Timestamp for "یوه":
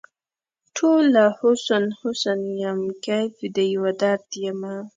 3.73-3.91